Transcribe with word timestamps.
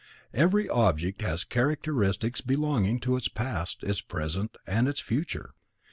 Every 0.33 0.67
object 0.67 1.21
has 1.21 1.43
characteristics 1.43 2.41
belonging 2.41 2.99
to 3.01 3.17
its 3.17 3.27
past, 3.27 3.83
its 3.83 4.01
present 4.01 4.57
and 4.65 4.87
its 4.87 4.99
future. 4.99 5.53